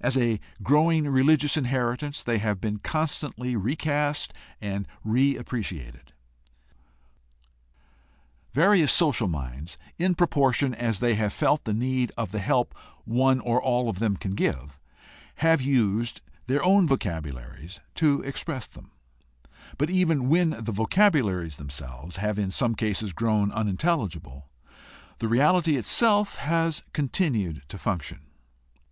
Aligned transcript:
As 0.00 0.18
a 0.18 0.40
growing 0.60 1.06
religious 1.08 1.56
inheritance 1.56 2.24
they 2.24 2.38
have 2.38 2.60
been 2.60 2.78
constantly 2.80 3.54
recast 3.54 4.34
and 4.60 4.88
reappreci 5.06 5.86
ated. 5.86 6.12
Various 8.54 8.92
social 8.92 9.28
minds, 9.28 9.78
in 9.96 10.16
proportion 10.16 10.74
as 10.74 10.98
they 10.98 11.14
have 11.14 11.32
felt 11.32 11.62
the 11.62 11.72
need 11.74 12.10
of 12.16 12.32
the 12.32 12.40
help 12.40 12.74
one 13.04 13.38
or 13.38 13.62
all 13.62 13.88
of 13.88 14.00
them 14.00 14.16
can 14.16 14.32
give, 14.34 14.80
have 15.36 15.62
used 15.62 16.22
their 16.48 16.64
own 16.64 16.84
vocabularies 16.88 17.78
to 17.94 18.20
express 18.22 18.66
them, 18.66 18.90
but 19.76 19.88
even 19.90 20.28
when 20.28 20.50
the 20.58 20.72
vocabularies 20.72 21.56
themselves 21.56 22.16
have 22.16 22.36
in 22.36 22.50
some 22.50 22.74
cases 22.74 23.12
grown 23.12 23.52
unin 23.52 23.76
telligible, 23.76 24.46
the 25.18 25.28
reality 25.28 25.76
itself 25.76 26.34
has 26.34 26.82
continued 26.92 27.62
to 27.68 27.78
function. 27.78 28.22